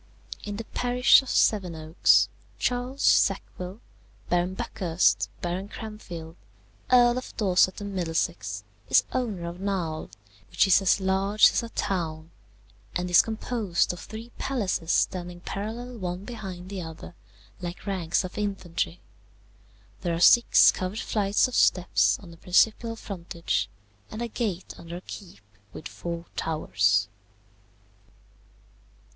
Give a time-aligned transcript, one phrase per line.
[0.43, 3.81] "In the parish of Sevenoaks, Charles Sackville,
[4.29, 6.37] Baron Buckhurst, Baron Cranfield,
[6.91, 10.09] Earl of Dorset and Middlesex, is owner of Knowle,
[10.49, 12.31] which is as large as a town
[12.95, 17.13] and is composed of three palaces standing parallel one behind the other,
[17.61, 19.01] like ranks of infantry.
[20.01, 23.69] There are six covered flights of steps on the principal frontage,
[24.09, 25.41] and a gate under a keep
[25.73, 27.07] with four towers.